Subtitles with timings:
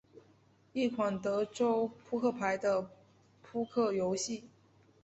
[0.73, 2.89] 一款德州扑克版的
[3.43, 4.45] 扑克游戏。